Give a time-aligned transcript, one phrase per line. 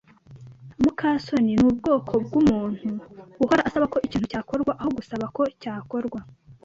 [0.81, 2.87] muka soni nubwoko bwumuntu
[3.43, 6.19] uhora asaba ko ikintu cyakorwa aho gusaba ko cyakorwa.